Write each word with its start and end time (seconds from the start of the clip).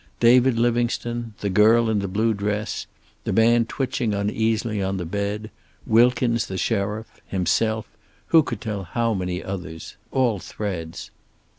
David 0.19 0.57
Livingstone, 0.57 1.35
the 1.41 1.49
girl 1.51 1.87
in 1.87 1.99
the 1.99 2.07
blue 2.07 2.33
dress, 2.33 2.87
the 3.23 3.31
man 3.31 3.65
twitching 3.65 4.15
uneasily 4.15 4.81
on 4.81 4.97
the 4.97 5.05
bed, 5.05 5.51
Wilkins 5.85 6.47
the 6.47 6.57
sheriff, 6.57 7.21
himself, 7.27 7.87
who 8.29 8.41
could 8.41 8.61
tell 8.61 8.81
how 8.81 9.13
many 9.13 9.43
others, 9.43 9.97
all 10.11 10.39
threads. 10.39 11.11